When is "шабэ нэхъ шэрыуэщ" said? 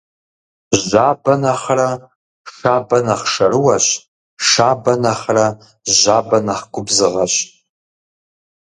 2.55-3.85